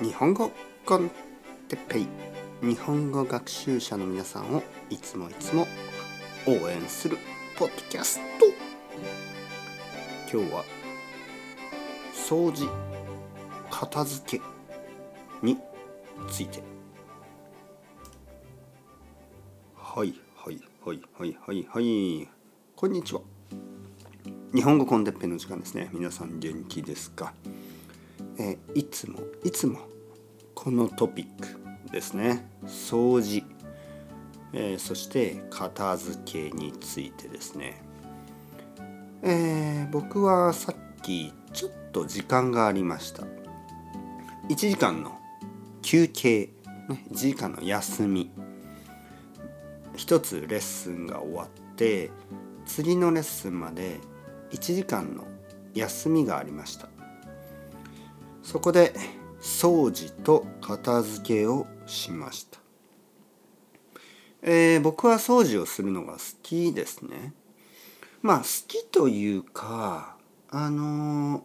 [0.00, 0.52] 日本語
[0.86, 1.10] コン
[1.66, 2.06] テッペイ。
[2.62, 5.66] 日本語学習者の皆さんをいつもいつも
[6.46, 7.18] 応援する
[7.56, 8.46] ポッドキャスト。
[10.32, 10.64] 今日は
[12.14, 12.70] 掃除
[13.70, 14.44] 片付け
[15.42, 15.58] に
[16.30, 16.62] ついて。
[19.74, 22.28] はいはいはいはいはいはい。
[22.76, 23.20] こんにちは。
[24.54, 25.90] 日本語コンテッペイの時間ですね。
[25.92, 27.34] 皆さん元気ですか？
[28.38, 29.80] えいつもいつも
[30.54, 32.48] このトピックですね。
[32.66, 33.44] 掃除、
[34.52, 37.82] えー、そして片付けについてですね、
[39.22, 43.24] えー、僕はさっきちょっと時間がありました。
[44.48, 45.18] 1時間の
[45.82, 46.50] 休憩、
[46.88, 48.30] ね、1時間の休み。
[49.96, 52.10] 一つレッスンが終わって
[52.66, 53.98] 次のレッスンまで
[54.52, 55.24] 1時間の
[55.74, 56.88] 休みがありました。
[58.50, 58.94] そこで
[59.42, 62.58] 掃除と片付けをしました、
[64.40, 67.34] えー、僕は掃除をするのが好きですね。
[68.22, 70.16] まあ好きというか
[70.48, 71.42] あのー、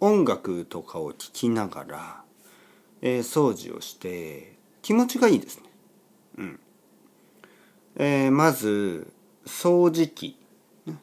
[0.00, 2.24] 音楽とかを聴きながら、
[3.00, 5.62] えー、掃除をして気持ちがいいですね。
[6.38, 6.60] うん。
[7.94, 9.12] えー、まず
[9.46, 10.36] 掃除機。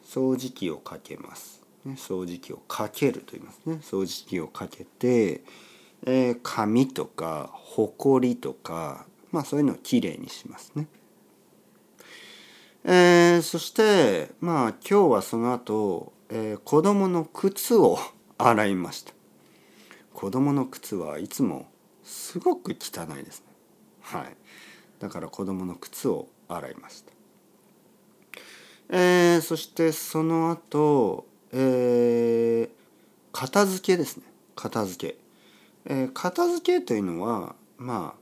[0.04, 1.67] 掃除機をかけます。
[1.88, 3.78] ね、掃除機をかけると言いますね。
[3.82, 5.42] 掃除機をかけて、
[6.06, 10.86] えー、紙とかほこりとか、まあ、そういうのをきれいにしますね。
[12.84, 17.98] えー、そしてまあ今日はその後、えー、子供の靴を
[18.36, 19.12] 洗いました。
[20.14, 21.66] 子供の靴はいつも
[22.04, 23.46] すごく汚いですね。
[24.02, 24.36] はい。
[25.00, 27.12] だから子供の靴を洗いました。
[28.90, 32.68] えー、そしてその後えー、
[33.32, 34.24] 片付けですね。
[34.54, 35.18] 片付け、
[35.86, 38.14] えー、片付けというのはま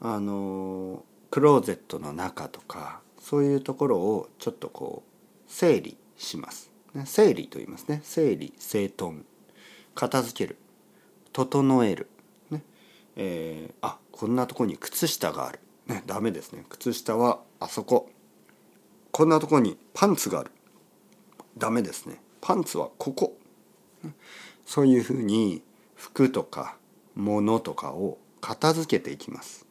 [0.00, 8.00] ああのクローゼットの中とかそういうところをちょっとこう整理します、ね、整理と言いますね。
[8.04, 9.24] 整理整頓。
[9.94, 10.56] 片付ける。
[11.32, 12.08] 整える、
[12.50, 12.62] ね。
[13.16, 16.64] えー、あこんなとこに靴下がある、ね、ダメですね。
[16.68, 18.10] 靴下はあそこ。
[19.12, 20.50] こんなとこにパンツがある。
[21.56, 22.20] ダメですね。
[22.46, 23.36] パンツはここ。
[24.64, 25.64] そういうふうに
[25.96, 26.76] 服とか
[27.16, 29.66] 物とかを片付けていきます。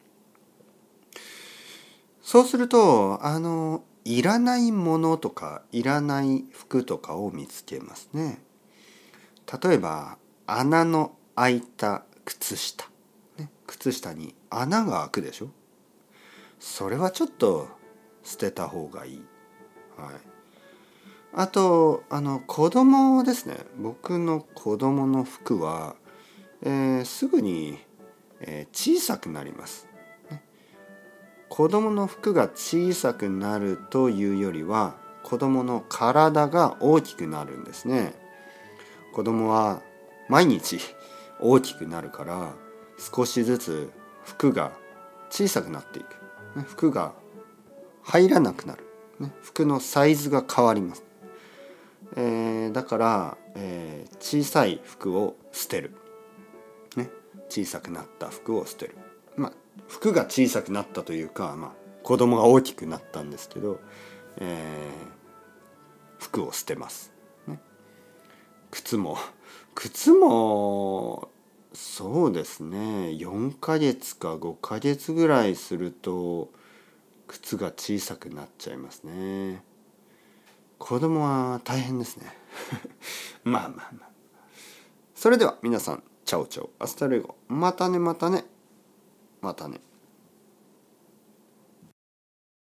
[2.20, 8.42] そうするとあのいらないものとかいらない服とかを見つけますね。
[9.62, 12.84] 例えば穴の開いた靴下、
[13.38, 15.48] ね、靴下に穴が開くでしょ。
[16.60, 17.68] それはちょっと
[18.22, 19.24] 捨てた方がいい、
[19.96, 20.35] はい、
[21.38, 23.58] あとあの子供ですね。
[23.76, 25.94] 僕の子供の服は、
[26.62, 27.78] えー、すぐに、
[28.40, 29.86] えー、小さくなります、
[30.30, 30.42] ね、
[31.50, 38.14] 子供の服が小さくなるというよりは子供の体が大きくなるんですね。
[39.12, 39.82] 子供は
[40.30, 40.80] 毎日
[41.38, 42.54] 大きくなるから
[42.98, 43.90] 少しずつ
[44.24, 44.72] 服が
[45.28, 47.12] 小さくなっていく、ね、服が
[48.02, 48.84] 入らなくなる、
[49.20, 51.04] ね、服のサイズが変わります。
[52.16, 55.94] えー、だから、えー、小さい服を捨てる、
[56.96, 57.10] ね、
[57.48, 58.96] 小さくなった服を捨てる。
[59.36, 59.52] まあ
[59.88, 61.72] 服が小さくなったというか、まあ、
[62.02, 63.80] 子供が大きくなったんですけど、
[64.38, 67.12] えー、服を捨てます、
[67.46, 67.60] ね、
[68.70, 69.16] 靴も
[69.74, 71.30] 靴も
[71.72, 72.78] そうですね。
[73.10, 76.50] 4ヶ月か5ヶ月ぐらいすると
[77.26, 79.62] 靴が小さくなっちゃいますね。
[80.78, 82.26] 子供は大変ですね。
[83.44, 84.10] まあまあまあ。
[85.14, 87.36] それでは皆さん chao chao hasta luego。
[87.48, 88.44] またねまたね。
[89.40, 89.80] またね。